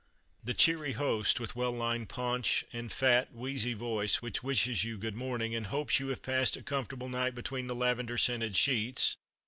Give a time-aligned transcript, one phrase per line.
[0.43, 5.13] The cheery host, with well lined paunch, and fat, wheezy voice, which wishes you good
[5.13, 9.15] morning, and hopes you have passed a comfortable night between the lavender scented sheets.